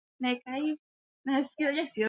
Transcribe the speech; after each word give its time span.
Gari 0.21 0.79
langu 1.25 1.47
kuja 1.57 1.91